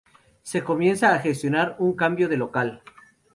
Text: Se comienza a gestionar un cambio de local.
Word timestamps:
Se 0.41 0.63
comienza 0.63 1.13
a 1.13 1.19
gestionar 1.19 1.75
un 1.77 1.93
cambio 1.95 2.27
de 2.27 2.35
local. 2.37 2.81